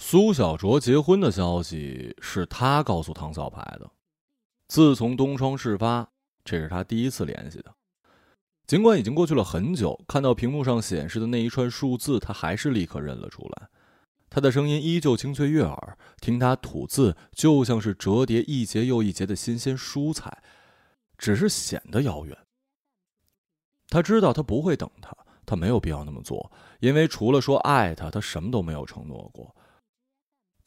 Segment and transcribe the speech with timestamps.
[0.00, 3.90] 苏小卓结婚的消息是他告诉唐小排的。
[4.68, 6.08] 自从东窗事发，
[6.44, 7.74] 这是他第一次联系的。
[8.64, 13.68] 尽管已经过去了很久，看到屏幕上显示的那一串数字，他还是立刻认了出来。
[14.30, 20.42] 他的声音依旧清脆悦耳，听他吐字就像是折叠一节又一节的新鲜蔬菜，
[21.16, 22.38] 只是显得遥远。
[23.88, 29.56] 他知道他不会等他，他没有必要那么做，因为除了说爱他，他什么都没有承诺过。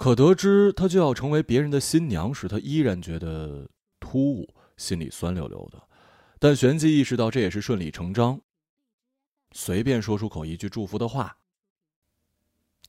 [0.01, 5.79] 可得知他就要成为别人的新娘时，他依然觉得突兀，心里酸溜溜的。
[6.39, 8.41] 但旋即意识到这也是顺理成章，
[9.51, 11.37] 随便说出口一句祝福的话。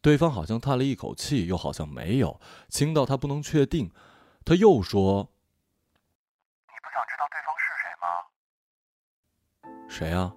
[0.01, 3.93] 对方好像叹了一口气，又好像没有，轻到他不能确定。
[4.43, 5.31] 他又说
[6.65, 8.09] ：“你不想知道对方是谁吗
[9.87, 10.35] ？”“谁啊？”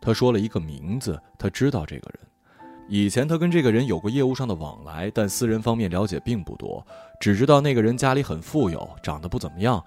[0.00, 2.30] 他说了一个名字，他知道这个人。
[2.88, 6.86] 以前他跟这个人有过业务上的往来，但私人方面了解并不多，
[7.18, 9.82] 只知道那个人家里很富有，长得不怎么样，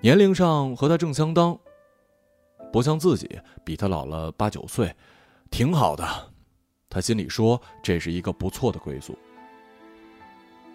[0.00, 1.58] 年龄上和他正相当，
[2.72, 4.94] 不像自己，比他老了八九岁，
[5.50, 6.04] 挺好的。
[6.88, 9.16] 他心里说这是一个不错的归宿。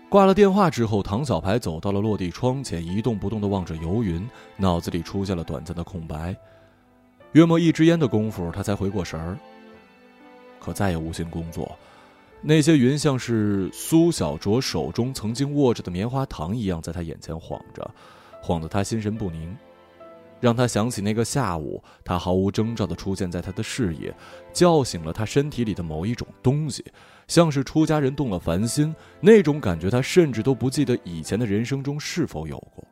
[0.10, 6.36] 挂了电话之后，唐小排走到了落地窗前，一动不动的望着游云，脑子里出现了短暂的空白。
[7.32, 9.40] 约莫一支烟的功夫，他才回过神儿。
[10.64, 11.78] 可再也无心工作，
[12.42, 17.92] 那些云像是苏小卓手中曾经握着的棉花糖一样，在他眼前晃着，
[18.42, 19.54] 晃得他心神不宁，
[20.40, 24.14] 让他想起那个下午，他毫无征兆的出现在他的视野，
[24.54, 26.84] 叫醒了他身体里的某一种东西，
[27.28, 32.86] 像是出家人动了凡心，那种感觉他甚至都不记得以前的人生中是否有过。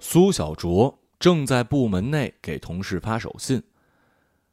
[0.00, 0.97] 苏小卓。
[1.18, 3.62] 正在部门内给同事发手信，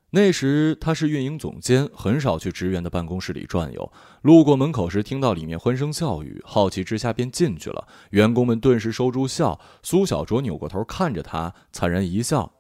[0.10, 3.92] 那时他是运营总监，很少去职员的办公室里转悠。
[4.22, 7.88] 路过门口时，听到里面欢声笑语，好奇之下便进去了。
[8.12, 9.60] 员工们顿时收住笑。
[9.84, 12.52] 苏小卓扭过头看着他，惨然一笑：“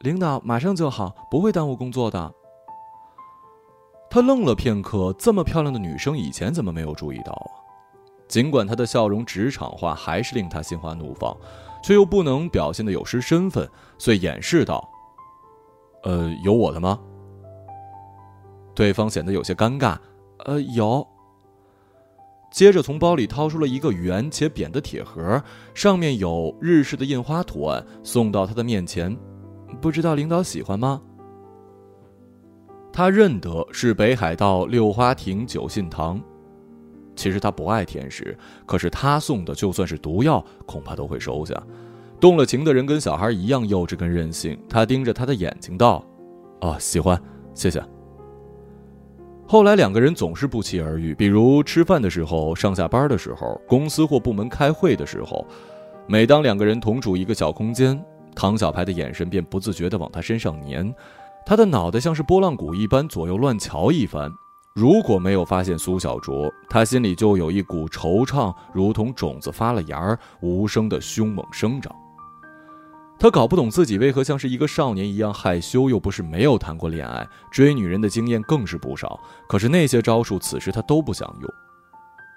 [0.00, 2.34] 领导马上就好，不会耽误工作的。”
[4.10, 7.50] 他愣了片刻，这么漂亮的女生，以前怎么没有注意到啊？
[8.26, 11.36] 尽管他的笑容职场化，还是令他心花怒放。
[11.84, 13.68] 却又不能表现的有失身份，
[13.98, 14.88] 遂掩饰道
[16.02, 16.98] ：“呃，有我的吗？”
[18.74, 19.98] 对方显得有些尴尬
[20.46, 21.06] ，“呃，有。”
[22.50, 25.42] 接着从包里掏出了一个圆且扁的铁盒，
[25.74, 29.14] 上面有日式的印花图案，送到他的面前。
[29.82, 31.02] 不知道领导喜欢吗？
[32.90, 36.18] 他认得是北海道六花亭酒信堂。
[37.16, 38.36] 其实他不爱甜食，
[38.66, 41.54] 可是他送的就算是毒药，恐怕都会收下。
[42.20, 44.58] 动了情的人跟小孩一样幼稚跟任性。
[44.68, 46.04] 他盯着他的眼睛道
[46.62, 47.20] ：“哦，喜欢，
[47.54, 47.82] 谢谢。”
[49.46, 55.46] 后来两个人总是不期而遇，比如吃饭的时候、上下班的时候、公司或部门开会的时候。
[56.06, 58.02] 每当两个人同处一个小空间，
[58.34, 60.94] 唐小排的眼神便不自觉地往他身上粘，
[61.46, 64.30] 他的脑袋像是拨浪鼓一般左右乱瞧一番。
[64.74, 71.94] 如果没有发现苏小卓，他心里就有一股惆怅，如同种子发了芽儿，无声的凶猛生长。
[73.16, 79.20] 他搞不懂自己为何像是一个少年一样害羞，又不是没有谈过恋爱，追女人的经验更是不少。
[79.48, 81.48] 可是那些招数，此时他都不想用。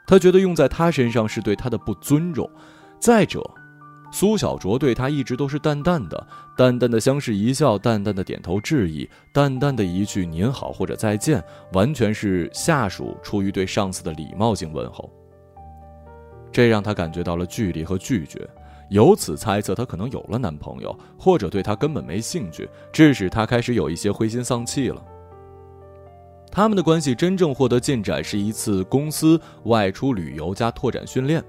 [0.06, 2.48] 他觉得用在他身上是对他的不尊重。
[3.00, 3.42] 再者，
[4.12, 15.12] 苏小卓对他一直都是淡淡的，淡淡的相视一笑，淡淡的点头致意，淡淡的一句您好或者再见，完全是下属出于对上司的礼貌性问候。
[16.52, 18.50] 这让他感觉到了距离和拒绝，
[18.90, 25.04] 由此猜测他可能有了男朋友，或者对他根本没兴趣，致使他开始有一些灰心丧气了。
[26.50, 31.44] 他们的关系真正获得进展是一次公司外出旅游加拓展训练。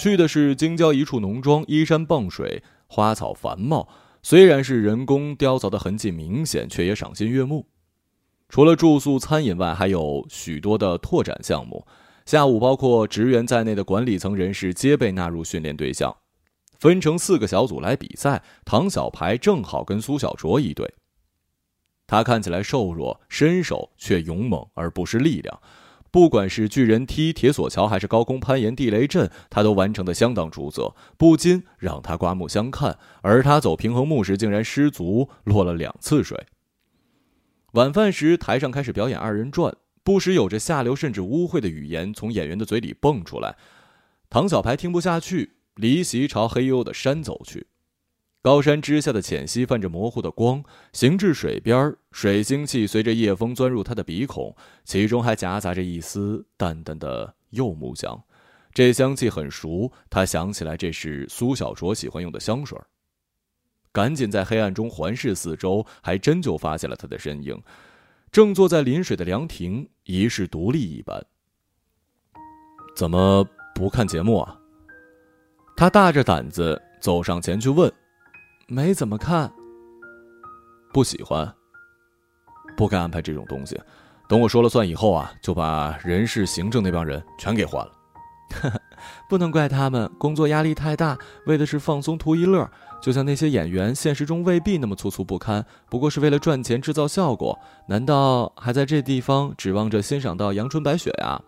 [0.00, 3.86] 去的是京郊一处农庄，依山傍水，花草繁茂。
[4.22, 7.66] 虽然是人工雕凿的痕迹明显，却也赏心悦目。
[8.48, 11.86] 除了住宿、餐饮外，还有许多的拓展项目。
[12.24, 16.16] 下午，包括职员在内的管理层人士皆被纳入训练对象，
[16.78, 18.42] 分成四个小组来比赛。
[18.64, 20.90] 唐小排正好跟苏小卓一队。
[22.06, 25.60] 他看起来瘦弱，身手却勇猛，而不是力量。
[26.10, 32.98] 不管是巨人梯、铁索桥，还是高空攀岩、地雷阵，他都完成的相当出色，不禁让他刮目相看。
[33.22, 36.46] 而他走平衡木时，竟然失足落了两次水。
[37.74, 43.56] 晚饭时，台上开始表演二人转，不时有着下流甚至污秽的语言从演员的嘴里蹦出来。
[44.28, 47.68] 唐小排听不下去，离席朝黑幽的山走去。
[48.42, 50.64] 高山之下的浅溪泛着模糊的光，
[50.94, 58.18] 行至水边，水腥气随着夜风钻入他的鼻孔，其中还夹杂着一丝淡淡的柚木香。
[58.72, 62.78] 这香气很熟，他想起来这是苏小卓喜欢用的香水。
[63.92, 67.60] 赶紧在黑暗中环视四周，还真就发现了他的身影，
[68.32, 71.22] 正坐在临水的凉亭，一世独立一般。
[72.96, 74.56] 怎么不看节目啊？
[75.76, 77.92] 他大着胆子走上前去问。
[78.72, 79.52] 没怎么看，
[80.92, 81.52] 不喜欢，
[82.76, 83.76] 不该安排这种东西。
[84.28, 87.92] 等我说了算以后啊，就把人事行政那帮人全给换了。
[89.28, 92.70] 不能怪他们，工作压力太大，为的是放松图一乐。
[93.02, 97.58] 就像那些演员，现实中未必那么粗粗不堪，不过是为了赚钱制造效果。
[97.88, 101.42] 难道还在这地方指望着欣赏到阳春白雪呀？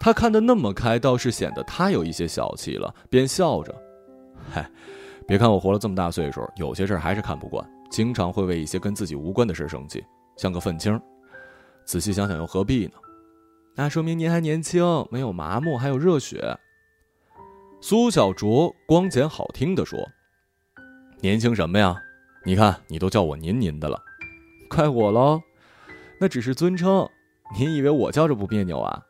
[0.00, 3.74] 他看得那么开，倒是显得他有一些小气了，便笑着，
[4.50, 4.66] 嗨。
[5.28, 10.02] 别看我活了这么大岁数，有些事儿还是看不惯，经常会为一些跟自己无关的事生气，
[10.38, 10.98] 像个愤青。
[11.84, 12.92] 仔细想想又何必呢？
[13.74, 16.58] 那说明您还年轻，没有麻木，还有热血。
[17.78, 19.98] 苏小卓光简好听的说
[21.20, 21.94] ：“年轻什么呀？
[22.46, 24.00] 你看你都叫我您您的了，
[24.70, 25.42] 怪我喽？
[26.18, 27.06] 那只是尊称。
[27.58, 29.02] 您以为我叫着不别扭啊？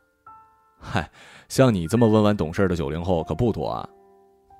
[0.81, 1.09] 嗨，
[1.47, 3.87] 像你这么温婉懂事的九零后可不多啊。”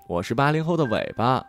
[0.09, 1.45] 我是八零后的尾巴，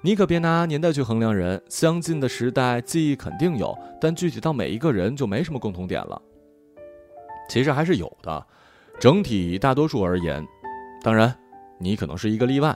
[0.00, 1.62] 你可别拿年代去衡量人。
[1.68, 6.20] 相近的时代记忆肯定有，但具体到每一个人就没什么共同点了。
[7.50, 8.46] 其实还是有的，
[8.98, 10.42] 整体大多数而言，
[11.02, 11.36] 当然，
[11.78, 12.74] 你可能是一个例外。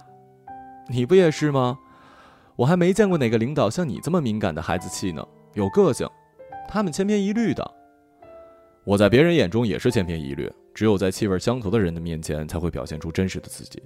[0.90, 1.78] 你不也是吗？
[2.54, 6.06] 我还没见过哪个领导像你这么敏感的孩子气呢，有个性。
[6.68, 7.74] 他们千篇一律的，
[8.84, 13.82] 我在别人眼中也是千篇一律，只有在气味相投的人的面前才会表现出真实的自己。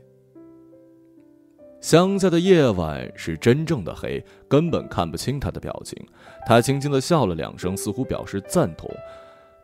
[1.80, 5.96] 乡下的夜晚是真正的黑，根本看不清他的表情。
[6.44, 8.90] 他轻轻的笑了两声，似乎表示赞同。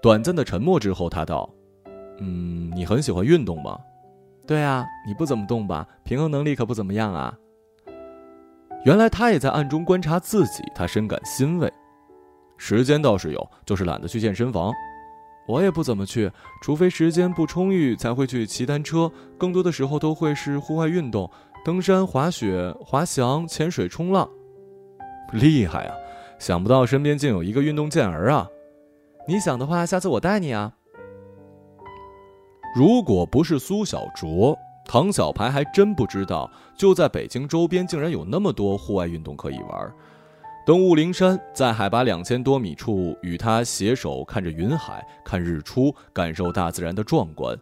[0.00, 1.50] 短暂的沉默之后，他道
[2.20, 3.76] ：“嗯，你很喜欢运动吗
[4.46, 5.88] ？”“对啊，你不怎么动吧？
[6.04, 7.36] 平衡能力可不怎么样啊。”
[8.84, 11.72] 原来他也在暗中观察自己，他深感欣慰。
[12.56, 14.72] 时间倒是有，就是懒得去健身房。
[15.48, 16.30] 我也不怎么去，
[16.62, 19.10] 除非时间不充裕，才会去骑单车。
[19.36, 21.28] 更多的时候都会是户外运动。
[21.64, 24.28] 登山、滑雪、滑翔、潜水、冲浪，
[25.32, 25.96] 厉害啊！
[26.38, 28.46] 想不到身边竟有一个运动健儿啊！
[29.26, 30.70] 你想的话，下次我带你啊。
[32.76, 39.90] 如果不是苏小卓，唐小排还真不知道，就在北京周边竟然有那么多户外运动可以玩。
[40.66, 47.58] 登雾灵山，在海拔两千多米处，与他携手看着云海、看日出，感受大自然的壮观。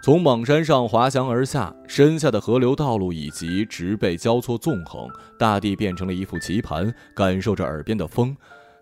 [0.00, 5.08] 从莽山上滑翔而下，身下的河流、道路以及植被交错纵横，
[5.38, 6.92] 大地变成了一副棋盘。
[7.14, 8.34] 感受着耳边的风，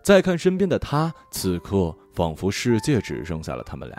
[0.03, 3.97] 再看身边的他，此刻仿佛世界只剩下了他们俩。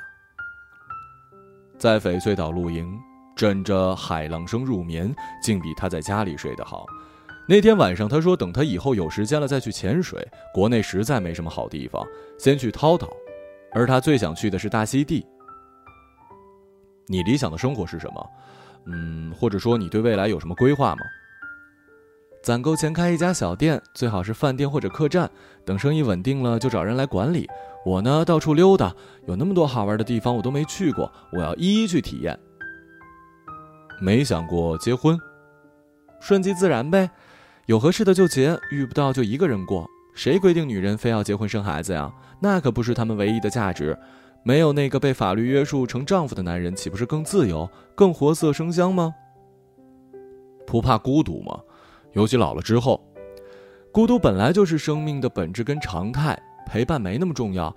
[1.77, 2.97] 在翡翠岛露营，
[3.37, 5.13] 枕着海浪声入眠，
[5.43, 6.87] 竟比他在家里睡得好。
[7.49, 10.27] 那天晚上，他说等他以后有时间了再去潜水。
[10.55, 12.07] 国内实在没什么好地方，
[12.39, 13.09] 先去涛岛，
[13.73, 15.27] 而他最想去的是大溪地。
[17.09, 18.31] 你理想的生活是什么？
[18.87, 21.03] 嗯，或者说你对未来有什么规划吗？
[22.43, 25.29] 攒够钱开一家小店，最好是饭店或者客栈。
[25.65, 27.49] 等生意稳定了，就找人来管理。
[27.85, 28.95] 我呢，到处溜达，
[29.27, 32.39] 有那么多好玩的地方我都没去过，我要一一去体验。
[34.01, 35.19] 没想过结婚，
[36.21, 37.11] 顺其自然呗，
[37.67, 39.89] 有合适的就结，遇不到就一个人过。
[40.15, 42.11] 谁规定女人非要结婚生孩子呀？
[42.41, 43.99] 那可不是他们唯一的价值。
[44.49, 49.15] 没有那个被法律约束成丈夫的男人，岂不是更自由、更活色生香吗？
[50.67, 51.61] 不怕孤独吗？
[52.15, 52.99] 尤其老了之后，
[53.93, 57.77] 孤独本来就是生命的本质跟常态，陪伴没那么重要。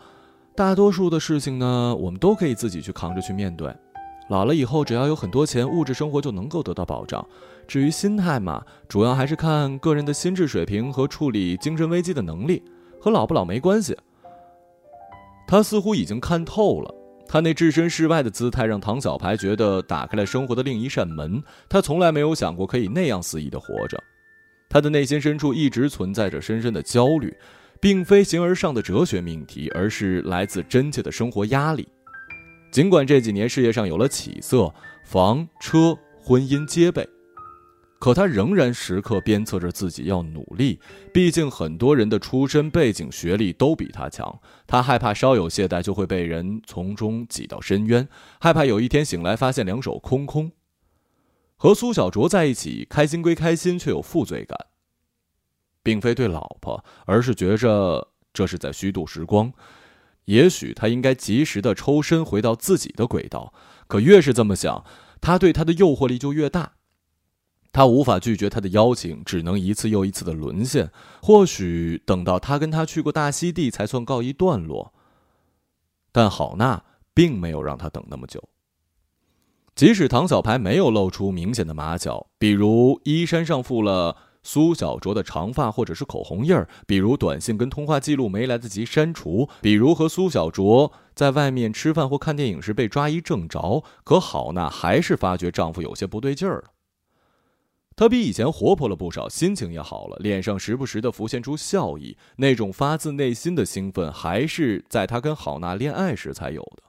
[0.56, 3.70] 大多数的事情呢，我们都可以自己去扛着去面对。
[4.30, 7.28] 老了以后，只要有很多钱，物质生活就能够得到保障。
[7.68, 12.64] 至于心态嘛，主要还是看个人的心智水平和处理精神危机的能力，
[12.98, 13.98] 和老不老没关系。
[15.52, 16.96] 他似乎已经看透了，
[17.28, 21.44] 他那置身事外的姿态让唐小排觉得打开了生活的另一扇门。
[21.68, 24.02] 他从来没有想过可以那样肆意的活着，
[24.70, 27.36] 他的内心深处一直存在着深深的焦虑，
[27.82, 31.86] 并非形而上的哲学命题，而是来自真切的生活压力。
[32.72, 35.94] 尽管这几年事业上有了起色，房车
[36.24, 37.06] 婚姻皆备。
[38.02, 40.80] 可他仍然时刻鞭策着自己要努力，
[41.14, 44.42] 毕竟很多人的出身背景、学历都比他强。
[44.66, 50.52] 他害怕稍有懈怠就会被人从中挤到深渊，害怕有一天醒来发现两手空空。
[51.58, 54.58] 和苏小卓在一起，开心归开心，却有负罪感。
[55.84, 59.54] 并非对老婆，而是觉着这是在虚度时光。
[60.26, 63.54] 也许他应该及时的抽身，回到自己的轨道。
[63.86, 64.84] 可越是这么想，
[65.22, 66.74] 他对他的诱惑力就越大。
[67.72, 70.92] 他无法拒绝他的邀请，只能一次又一次的沦陷。
[71.22, 74.94] 或许等到他跟他去过大溪地，才算告一段落。
[76.12, 78.44] 但郝娜并没有让他等那么久。
[79.76, 84.18] 即使唐小排没有露出明显的马脚，比如衣衫上附了。
[84.44, 93.84] 苏小卓的长发或者是口红印儿，比如短信跟通话记录没来得及删除，比如和苏小卓在外面吃饭或看电影时被抓一正着。
[94.04, 96.64] 可郝娜还是发觉丈夫有些不对劲儿了。
[98.02, 106.82] 他比以前活泼了不少，心情也好了，脸上时不时的浮现出笑意，那种发自内心的兴奋还是在他跟郝娜恋爱时才有的。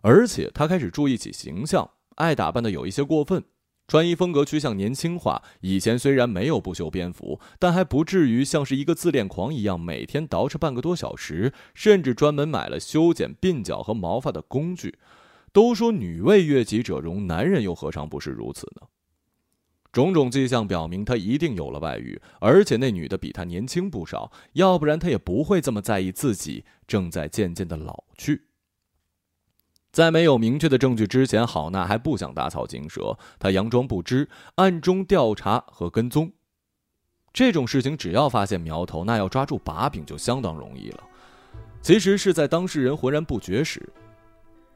[0.00, 3.44] 而且他开始注意起形象，爱打扮的有一些过分。
[3.86, 5.42] 穿衣风格趋向年轻化。
[5.60, 14.98] 以前虽然没有不修边幅，但还不至于像是一个自恋狂一样，每天捯饬半个多小时，甚至专门买了修剪鬓角和毛发的工具。
[15.52, 18.86] 都说女为悦己者容，男人又何尝不是如此呢？
[19.92, 28.46] 种种迹象表明，他一定有了外遇，而且那女的比他年轻不少，要不然他也不会这么在意自己正在渐渐的老去。
[29.92, 36.32] 在没有明确的证据之前，郝娜还不想打草惊蛇，她佯装不知，暗中调查和跟踪。
[37.30, 41.04] 这种事情只要发现苗头，那要抓住把柄就相当容易了。
[41.82, 43.86] 其实是在当事人浑然不觉时，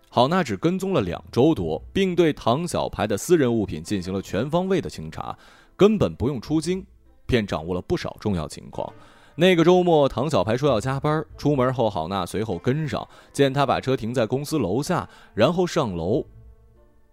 [0.08, 5.36] 郝娜只跟踪了两周多，并对唐小排的私人物品进行了全方位的清查，
[5.76, 6.84] 根本不用出京，
[7.26, 8.90] 便掌握了不少重要情况。
[9.34, 11.22] 那个周末，唐小排说要加班。
[11.36, 16.24] 出门后，郝娜随后跟上，见他把车停在公司楼下，然后上楼。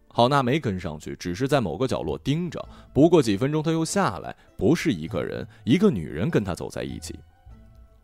[0.08, 2.64] 郝娜没跟上去，只是在某个角落盯着。
[2.94, 7.20] 不过几分钟，他又下来，不是一个人，一个女人跟他走在一起。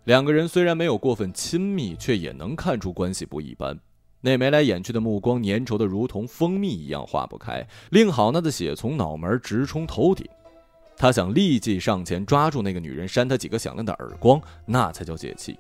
[0.03, 3.79] 两个人虽然没有过分亲密，却也能看出关系不一般。
[4.21, 10.27] 那眉来眼去的目光，粘稠的如同蜂蜜一样化不开，令郝娜的血从脑门直冲头顶。
[10.97, 15.57] 他想立即上前抓住那个女人，扇她几个响亮的耳光，那才叫解气。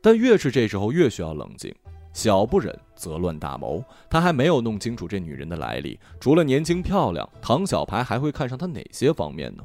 [0.00, 1.74] 但越是这时候，越需要冷静，
[2.14, 3.84] 小不忍则乱大谋。
[4.08, 9.62] 他还没有弄清楚这女人的来历，除了年轻漂亮，唐小排还会看上她哪些方面呢？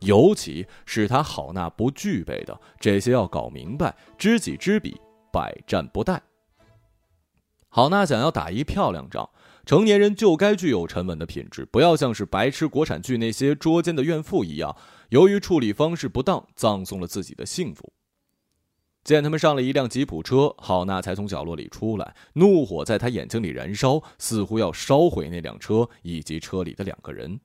[0.00, 4.94] 尤其是他郝娜不具备的这些，要搞明白，知己知彼，
[5.32, 6.20] 百战不殆。
[7.76, 9.28] 郝娜想要打一漂亮仗。
[9.66, 14.74] 成年人就该具有沉稳的品质，不要像是白痴国产剧那些捉奸的怨妇一样，
[15.10, 17.92] 由于处理方式不当，葬送了自己的幸福。
[19.04, 27.38] 见他们上了一辆吉普车，郝娜才从角落里出来，怒火在她眼睛里燃烧，似乎要烧毁那辆车以及车里的两个人。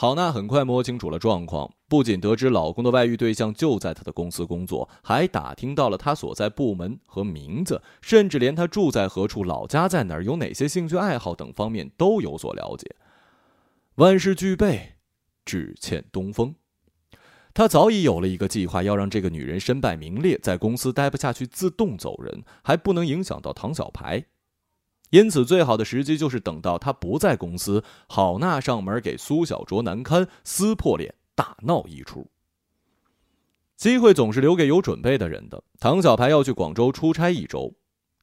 [0.00, 12.94] 郝娜很快摸清楚了状况，不仅得知老公的外遇对象就在她的公司工作，还打听到了他所在部门和名字，甚至连他住在何处、老家在哪儿、有哪些兴趣爱好等方面都有所了解。
[13.96, 14.92] 万事俱备，
[15.44, 16.54] 只欠东风。
[17.52, 24.24] 他早已有了一个计划，要让这个女人身败名裂，在公司待不下去，自动走人，还不能影响到唐小排。
[25.10, 32.26] 因此，最好的时机就是等到他不在公司，郝娜上门给苏小卓难堪，撕破脸，大闹一出。
[33.76, 35.62] 机会总是留给有准备的人的。
[35.78, 37.72] 唐小排要去广州出差一周，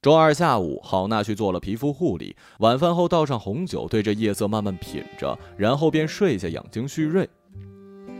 [0.02, 7.28] 周二下午，郝娜去做了皮肤护理，晚饭后倒上红酒，对着夜色慢慢品着，然后便睡下养精蓄锐。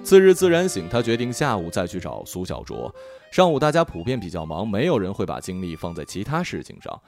[0.02, 2.94] 次日自然醒，他决定下午再去找苏小卓。
[3.30, 6.98] 上午大家普遍比较忙，没有人会把精力放在其他事情上。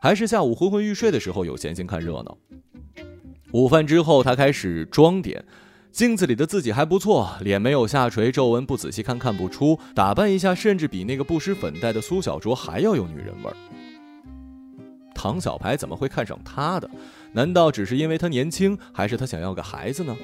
[0.00, 2.38] 还是下午昏昏欲睡的时候有闲心看热闹。
[3.52, 5.44] 午饭之后，他开始装点，
[5.90, 13.56] 镜子里的自己还不错，脸没有下垂，皱纹不仔细看看不出，打扮一下甚至比那个不施粉黛的苏小卓还要有女人味儿。
[15.14, 16.88] 唐小排怎么会看上他的？
[17.32, 20.16] 难道只是因为他年轻，还是他想要个孩子呢？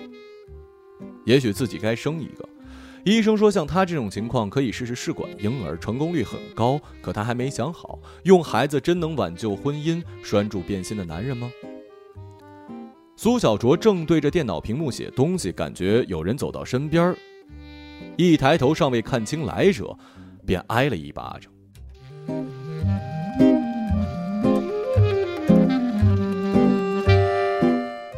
[1.25, 2.49] 也许自己该生一个。
[3.05, 6.81] 医生说，像他这种情况可以试试试管婴儿，成功率很高。
[7.03, 11.51] 可他还没想好，用孩子真能挽救婚姻、拴住变心的男人吗？
[13.15, 17.15] 苏小卓正对着电脑屏幕写东西，感觉有人走到身边，
[18.17, 19.95] 一抬头尚未看清来者，
[20.47, 21.53] 便挨了一巴掌。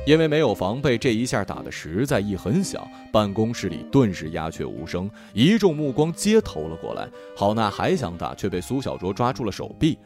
[0.07, 7.09] 因为没有防备，这一下打的实在一很响，办公室里顿时鸦雀无声，一众目光皆投了过来。
[7.37, 9.99] 郝娜还想打，却被苏小卓抓住了手臂。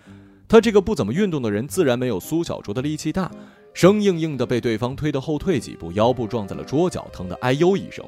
[0.48, 3.30] 他这个不怎么运动的人，自然没有苏小卓的力气大，
[3.74, 8.02] 生硬硬的被对方推得后退几步，腰部撞在了桌角，疼得哎呦一声。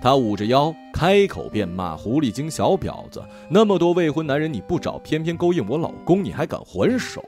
[0.00, 3.20] 他捂着腰，开口便骂：“狐狸精小婊子！
[3.50, 7.22] 那么多未婚男人你不找，偏偏勾引我老公，你还敢还手？”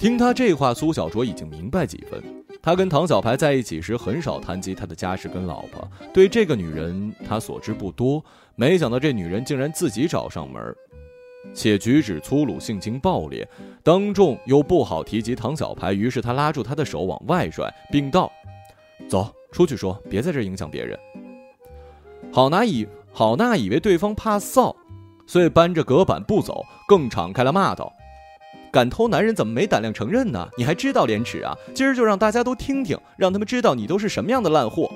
[0.00, 2.22] 听他这话，苏小卓已经明白几分。
[2.62, 8.24] 他跟唐小排在一起时，很少谈及他的家世跟老婆，对这个女人他所知不多。
[8.56, 10.74] 没想到这女人竟然自己找上门，
[11.52, 13.46] 且举止粗鲁，性情暴烈，
[13.82, 18.32] 当众又不好提及唐小排，于是他拉住她的手往外拽，并道
[19.06, 20.98] ：“走出去说，别在这影响别人。”
[22.32, 24.74] 郝娜以郝娜以为对方怕臊，
[25.26, 27.92] 所以搬着隔板不走，更敞开了骂道。
[28.72, 30.48] 敢偷男人怎么没胆量承认呢？
[30.56, 31.54] 你还知道廉耻啊？
[31.74, 34.90] 今儿就让大家都听听，让他们知道你都是什么样的烂货。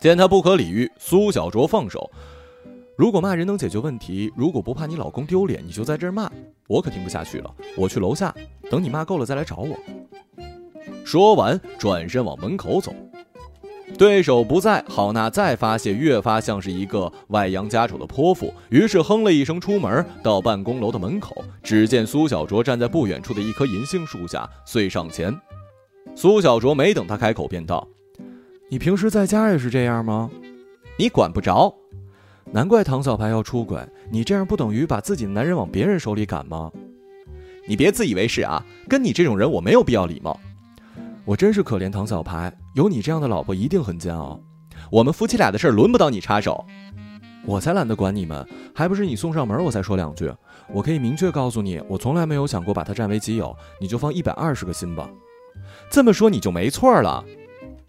[0.00, 2.10] 见他不可理喻，苏小卓放手。
[2.96, 6.30] 如果骂人能解决问题，如果不怕你老公丢脸，你就在这儿骂，
[6.68, 7.54] 我可听不下去了。
[7.76, 8.34] 我去楼下，
[8.70, 9.76] 等你骂够了再来找我。
[11.04, 12.94] 说完，转身往门口走。
[13.98, 18.52] 对手不在，郝娜再发泄，越发像是一个外扬家丑的泼妇。
[18.70, 25.32] 于是哼了一声，出门到办公楼的门口，只见苏小卓站在不远处的一棵银杏树下，遂上前。
[26.16, 27.86] 苏小卓没等他开口，便道
[28.68, 30.30] ：“你平时在家也是这样吗？
[30.98, 31.72] 你管不着。
[32.50, 33.78] 难怪唐小排要出轨，
[34.10, 36.72] 你这样不等于把自己的男人往别人手里赶吗？
[37.66, 38.64] 你别自以为是啊！
[38.88, 40.40] 跟你这种人，我没有必要礼貌。”
[41.24, 44.38] 我真是可怜唐小排，有你这样的老婆一定很煎熬。
[44.90, 46.64] 我们夫妻俩的事儿轮不到你插手，
[47.46, 50.30] 我才懒得管你们，还不是你送上门我再说两句。
[50.72, 55.08] 我可以明确告诉你，我从来没有想过把他占为己有，你就放一百二十个心吧。
[55.88, 57.24] 这么说你就没错了，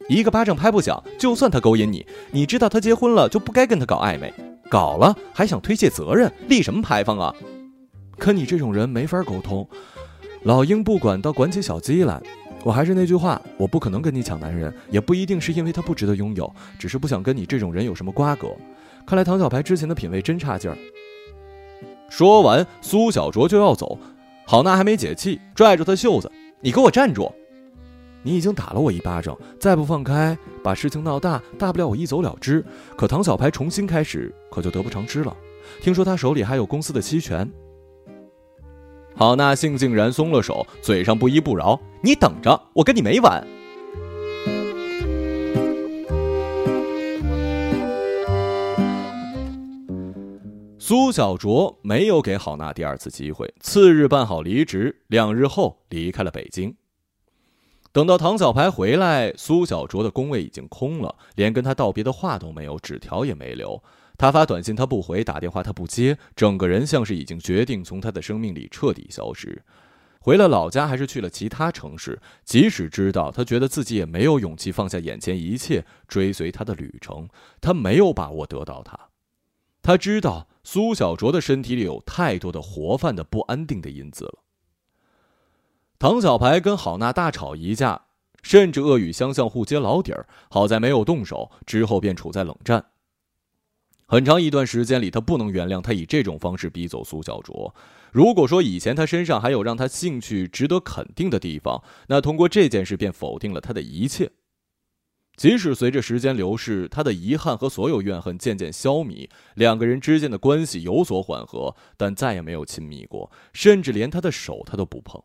[0.08, 1.04] 一个巴掌拍不响。
[1.18, 4.32] 就算他勾引你，你知道他结婚了就不该跟他搞暧昧，
[4.70, 7.34] 搞了还想推卸责任，立什么牌坊啊？
[8.18, 9.68] 跟你这种人没法沟通，
[10.44, 12.22] 老鹰不管倒管起小鸡来。
[12.65, 18.47] 我还是那句话，我不可能跟你抢男人，也不一定是因为他不值得拥有，只是不想跟你这种人有什么瓜葛。
[19.06, 20.75] 看来唐小白之前的品味真差劲儿。
[22.10, 23.99] 说完，苏小卓就要走，
[24.47, 27.32] 郝娜还没解气，拽住他袖子：“你给我站住！
[28.23, 32.65] 你已经打了我一巴掌，再不放开，把事情闹大，大不了我一走了之。
[32.97, 35.38] 可唐小白重新开始，可就得不偿失了。
[35.82, 37.47] 听说他手里还有公司的期权。”
[39.17, 43.41] 郝娜悻悻然松了手，嘴上不依不饶：“你等着，我跟你没完。”
[50.78, 56.75] 苏小卓没有给郝娜第二次机会，次日办好离职，两日后离开了北京。
[57.93, 63.82] 等到唐小排回来，苏小卓的工位已经空了，连跟他道别的话都没有，纸条也没留。
[64.17, 66.17] 他发短信，他不回；打电话，他不接。
[66.36, 69.63] 整个人像是已经决定从他的生命里彻底消失。
[70.19, 72.19] 回了老家，还是去了其他城市？
[72.43, 77.28] 即使知道，他觉得自己也没有勇气放下眼前一切，追随他的旅程。
[77.62, 78.97] 他没有把握得到他。
[79.84, 84.39] 他知道苏小卓的身体里有太多的活泛的不安定的因子了。
[85.99, 88.06] 唐小排跟郝娜大吵一架，
[88.41, 90.28] 甚至恶语相向，互揭老底儿。
[90.49, 92.84] 好在没有动手，之后便处在冷战。
[94.08, 97.74] 很长一段时间里，他不能原谅他以这种方式逼走苏小卓。
[98.12, 104.32] 如果说以前他身上还有让他兴趣值得肯定的地方，那通过这件事便否定了他的一切。
[105.36, 115.22] 即使随着时间流逝，他的遗憾和所有怨恨渐渐消弭，两个人之间的关系有所缓和，但再也没有亲密过，甚至连他的手他都不碰。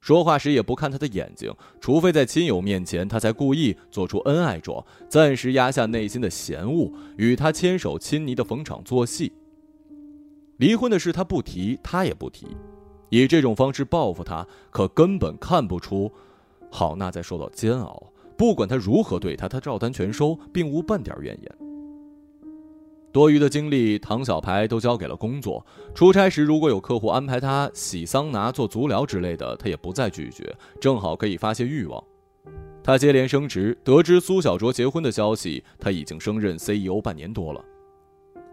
[0.00, 9.30] 说话时也不看他的眼睛，除非在亲友面前，他才故意做出恩爱状，暂时压下内心的嫌恶，与他牵手亲昵的逢场作戏。
[10.56, 12.46] 离婚的事他不提，他也不提，
[13.10, 16.10] 以这种方式报复他，可根本看不出
[16.70, 18.10] 郝娜在受到煎熬。
[18.38, 21.59] 不管他如何对他，他照单全收，并无半点怨言。
[23.12, 25.64] 多余的精力，唐小排都交给了工作。
[25.94, 32.02] 出差时，如果有客户安排他洗桑拿、做足疗之类的，他也不再拒绝，正好可以发泄欲望。
[32.82, 37.64] 他接连升职，得知苏小卓结婚的消息，他已经升任 CEO 半年多了。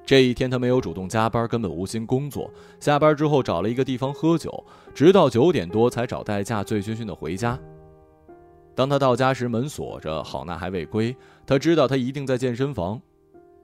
[0.06, 2.50] 这一天，他没有主动加班，根本无心工作。
[2.80, 7.60] 下班之后，找了一个地方喝酒，直到九点多才找代驾，醉醺醺的回家。
[8.74, 11.15] 当他到家时，门锁着，郝娜还未归。
[11.46, 13.02] 他知道他一定在健身房。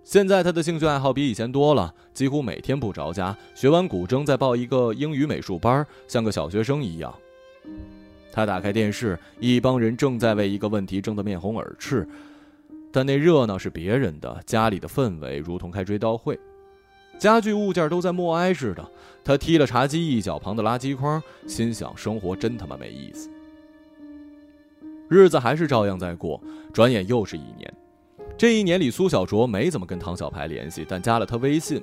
[0.04, 3.36] 现在他的兴趣爱好比以前多了，几乎每天不着家。
[3.56, 7.14] 学完古筝，再报一个英语美术班，像个小学生一样。
[8.32, 12.08] 他打开电视，一帮人正在为一个问题争得面红耳赤。
[12.92, 16.38] 但那热闹是别人的，家里的氛围如同开追悼会，
[17.18, 18.86] 家具物件都在默哀似的。
[19.24, 23.30] 他踢了茶几一脚旁的垃圾筐，心想：生活真他妈没意思。
[25.08, 26.42] 日子还是照样在过，
[26.74, 27.74] 转眼又是一年。
[28.38, 31.82] 这一年里，苏小卓没怎么跟唐小排联系，但加了他微信。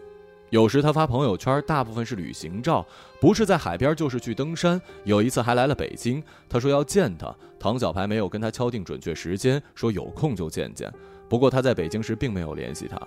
[0.51, 2.85] 有时他发朋友圈，大部分是旅行照，
[3.21, 4.81] 不是在海边就是去登山。
[5.05, 10.93] 有一次还来了北京，他说要见他，唐小排没有跟他敲定准确时间，说有空就见见。
[11.29, 13.01] 不过他在北京时并没有联系他，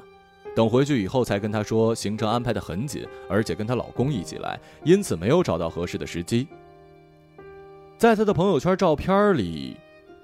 [0.55, 6.47] 等回去以后才跟他说行程安排的很紧，而且跟她老公一起来，因此没有找到合适的时机。
[7.97, 9.75] 在他的朋友圈照片里，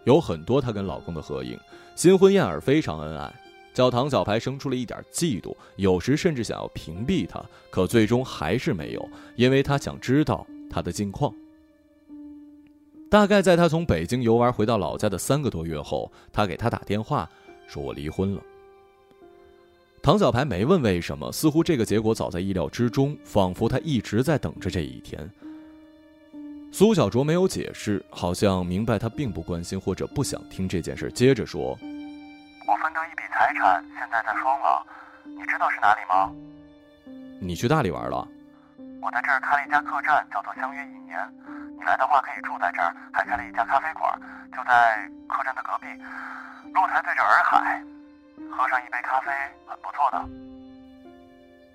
[0.05, 1.60] 有很多她跟老公的合影，
[1.99, 3.29] 新婚燕尔，非常恩爱。
[3.73, 11.35] 叫唐小排生出了一点嫉妒，有时甚至想要屏蔽他，可最终还是没有，因为他想知道他的近况。
[13.09, 17.29] 大概在他从北京游玩回到老家的三个多月后，他给他打电话，
[17.67, 18.41] 说我离婚了。
[20.01, 25.29] 唐小排没问为什么，似乎这个结果早在意料之中，仿佛他一直在等着这一天。
[26.71, 31.77] 苏小卓没有解释，好像明白他并不关心或者不想听这件事，接着说。
[32.69, 34.86] 我分得一笔财产，现在在双廊，
[35.25, 36.32] 你知道是哪里吗？
[37.41, 38.27] 你去大理玩了？
[39.01, 41.17] 我在这儿开了一家客栈，叫做相约一年。
[41.75, 44.13] 你来的话可以住在这儿，还开了一家咖啡馆，
[44.55, 45.88] 就在客栈的隔壁，
[46.71, 47.84] 露台对着洱海，
[48.55, 49.32] 喝上一杯咖啡
[49.65, 50.29] 很不错的。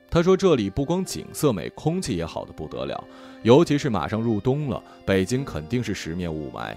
[0.09, 3.03] 他说这里不光景色美，空气也好的不得了，
[3.43, 6.73] 尤其是马上入冬了，北京肯定是十面雾霾，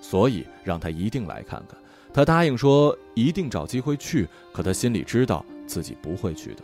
[0.00, 1.78] 所以让他一定来看看。
[2.14, 6.62] 他答应说一定找机会去，可他心里知道自己不会去的。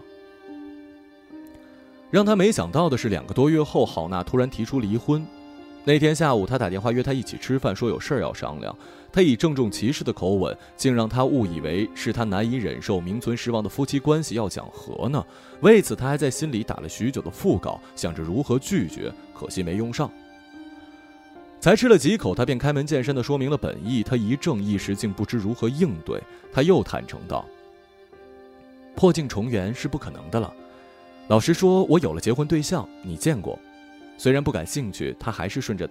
[2.09, 5.27] 让他没想到的是，两个多月后，郝娜突然提出离婚。
[5.85, 8.73] 那天下午，他打电话约他一起吃饭，说有事儿要商量。
[9.11, 15.25] 他以郑重其事的口吻，竟让他误以为是他难以忍受名存实亡的夫妻关系要讲和呢。
[15.63, 20.09] 为此，他还在心里打了许久的腹稿，想着如何拒绝，可惜没用上。
[21.61, 24.03] 才吃了几口，他便开门见山地说明了本意。
[24.03, 26.19] 他一怔，一时竟不知如何应对。
[26.51, 27.45] 他又坦诚道
[28.97, 30.51] ：“破镜重圆是不可能的了。
[31.29, 33.59] 老实说，我有了结婚对象，你见过。
[34.17, 35.89] 虽然不感兴趣，他还是顺着。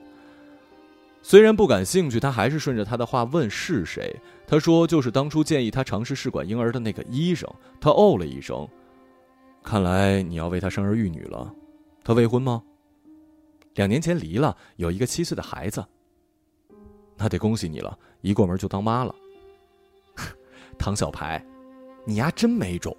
[1.22, 4.16] 虽然不感兴趣，他还是顺着他的话问是谁。
[4.48, 7.48] 他说就是当初建议他尝试试管婴儿的那个医生。
[7.80, 8.68] 他哦了一声，
[9.64, 11.54] 看来你要为他生儿育女了。
[12.04, 12.64] 他未婚吗？”
[13.80, 15.82] 两年前离了，有一个七岁的孩子。
[17.16, 19.16] 那得恭喜你了，一过门就当妈了。
[20.78, 21.42] 唐小排，
[22.06, 22.94] 你丫真没种。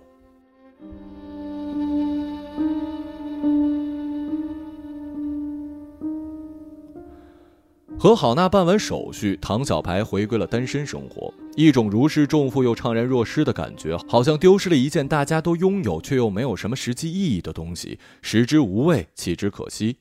[7.99, 19.99] 和郝娜办完手续，唐小排回归了单身生活，一种如释重负又怅然若失的感觉，好像丢失了一件大家都拥有却又没有什么实际意义的东西，食之无味，弃之可惜。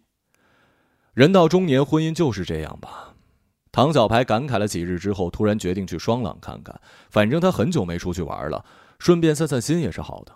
[1.19, 3.13] 人到中年，婚姻就是这样吧。
[3.73, 6.79] 唐小排感慨了几日之后，突然决定去双廊看看。
[7.09, 8.63] 反正他很久没出去玩了，
[8.99, 10.31] 顺便散散心也是好的。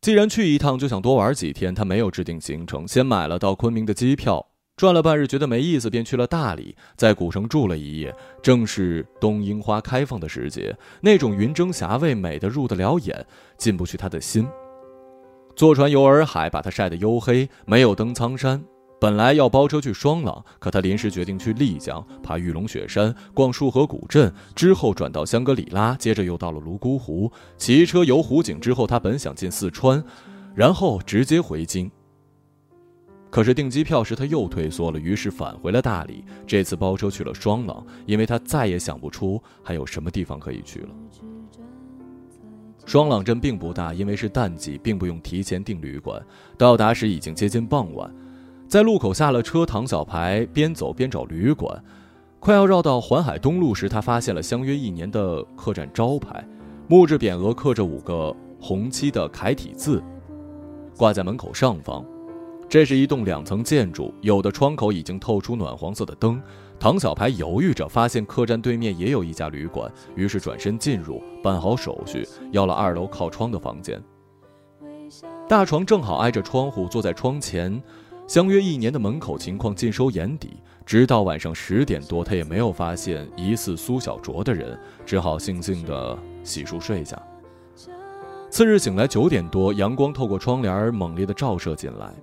[0.00, 1.72] 既然去一趟，就想多玩几天。
[1.72, 8.12] 他没有制定行程，先买了到昆明的机票，转了半日觉得没意思，便去了大理，在古城住了一夜。
[8.42, 13.24] 正是冬樱花开放的时节，那种云蒸霞蔚，美得入得了眼，
[13.56, 14.48] 进不去他的心。
[15.54, 18.60] 坐船游洱海，把他晒得黝黑，没有登苍山。
[19.04, 27.30] 本来要包车去双廊，可他临时决定去丽江，爬玉龙雪山，逛束河古镇，之后转到香格里拉，接着又到了泸沽湖。
[27.58, 30.02] 骑车游湖景之后，他本想进四川，
[30.54, 31.90] 然后直接回京。
[33.28, 36.24] 可是订机票时他又退缩了，于是返回了大理。
[36.46, 40.88] 这次包车去了双廊，因为他再也想不出还有什么地方可以去了。
[42.86, 46.24] 双廊镇并不大，因为是淡季，并不用提前订旅馆。
[46.56, 48.10] 到达时已经接近傍晚。
[48.74, 51.80] 在路口下了车，唐小排边走边找旅馆。
[52.40, 56.44] 快要绕到环海东路时，他发现了相约一年的客栈招牌，
[56.88, 60.02] 木质匾额刻着五个红漆的楷体字，
[60.96, 62.04] 挂在门口上方。
[62.68, 66.42] 这是一栋两层建筑，有的窗口已经透出暖黄色的灯。
[66.80, 74.02] 唐小排犹豫着，发现客栈对面也有一家旅馆，于是转身进入，办好手续，要了二楼靠窗的房间。
[75.46, 77.80] 大床正好挨着窗户，坐在窗前。
[78.26, 80.56] 相约一年的门口情况尽收眼底，
[80.86, 87.20] 直到晚上十点多，他也没有发现疑似苏小卓的人，只好静静地洗漱睡下。
[88.50, 92.14] 次日醒来九点多，阳光透过窗帘猛烈地照射进来，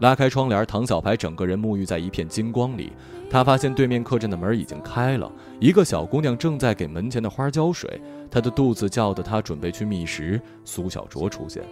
[0.00, 2.92] 拉开窗帘，唐小排整个人沐浴在一片金光里。
[3.30, 8.00] 他发现对面客栈的门已经开了，一个小姑娘正在给门前的花浇水。
[8.30, 10.40] 她的肚子叫得他准备去觅食。
[10.64, 11.62] 苏小卓出现，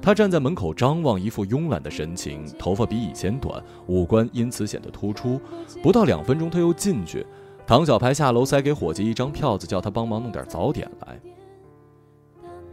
[0.00, 5.40] 他站在门口张望，一副慵懒的神情，头发比以前短，五官因此显得突出。
[5.82, 7.26] 不到两分钟，他又进去。
[7.66, 11.20] 唐小排下楼，塞给伙计一张票子，叫他帮忙弄点早点来。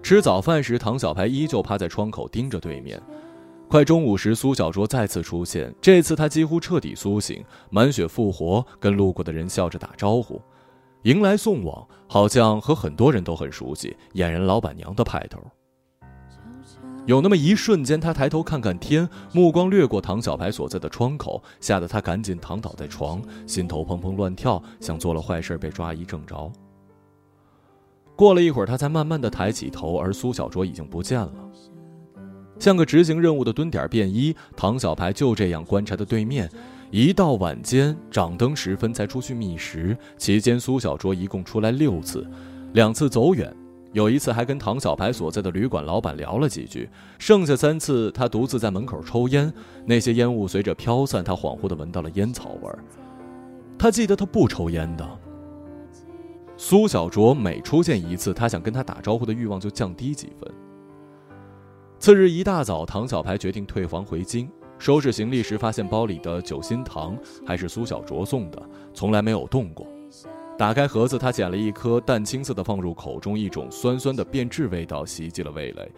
[0.04, 3.02] 吃早饭时，唐小排依旧趴在窗口盯着对面。
[3.68, 10.40] 快中午时，苏小卓再次出现，这次他几乎彻底苏醒，满血复活，跟路过的人笑着打招呼，
[11.04, 15.42] 迎来送往，好像和很多人都很熟悉，俨然老板娘的派头。
[17.06, 26.50] 有那么一瞬间，他抬头看看天，目光掠过唐小排所在的窗口，吓得他赶紧躺倒在床，心头砰砰乱跳，像做了坏事被抓一正着。
[28.16, 31.34] 过了一会儿，他才慢慢的抬起头，而苏小卓已经不见了，
[32.58, 34.34] 像个执行任务的蹲点便衣。
[34.56, 36.50] 唐小排就这样观察着对面，
[36.90, 42.26] 一到晚间掌灯时分才出去觅食，期间苏小卓一共出来六次，
[42.72, 43.54] 两次走远。
[43.94, 49.54] 有一次还跟唐小白所在的旅馆老板聊了几句，剩下三次他独自在门口抽烟，
[49.86, 52.84] 那些烟雾随着飘散，他恍惚地闻到了烟草味儿。
[53.78, 55.08] 他记得他不抽烟的。
[56.58, 60.52] 苏小卓每出现一次，他想跟他打招呼的欲望就降低几分。
[62.00, 68.60] 次日一大早，唐小白决定退房回京，收拾行李时发现包里的酒心糖还是苏小卓送的，
[68.92, 69.86] 从来没有动过。
[70.58, 75.92] 打开盒子，他捡了一颗淡青色的，放入口中，一种酸酸的变质味道袭击了味蕾，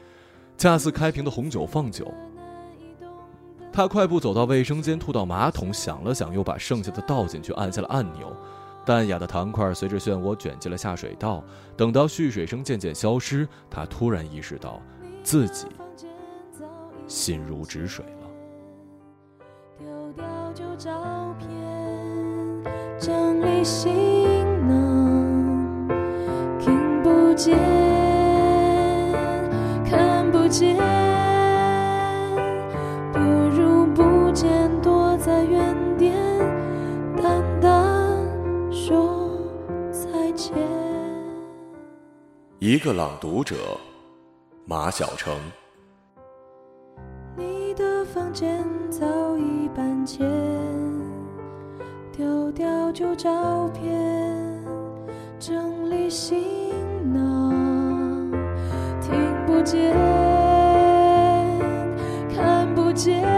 [0.58, 2.12] 恰似开瓶的红酒放酒。
[3.72, 8.34] 他快步走到卫生间，吐到马桶，想了想，又把剩下的倒进去，按下了按钮。
[8.86, 11.44] 淡雅的糖块随着漩涡卷进了下水道。
[11.76, 14.82] 等到蓄水声渐渐消失，他突然意识到，
[15.24, 15.68] 自己
[17.08, 18.30] 心如止水了。
[19.78, 22.64] 丢掉旧照片，
[22.98, 24.35] 整理心。
[27.36, 27.58] 见，
[29.84, 30.78] 看不见，
[33.12, 36.14] 不如不见，躲在原点，
[37.18, 37.72] 淡淡
[38.72, 39.30] 说
[39.92, 40.54] 再见。
[42.60, 43.56] 一个朗读者，
[44.66, 45.36] 马晓成。
[47.36, 49.06] 你的房间早
[49.38, 50.26] 已搬迁，
[52.16, 54.64] 丢掉旧照片，
[55.38, 56.75] 整理心。
[59.56, 59.94] 不见，
[62.36, 63.35] 看不见，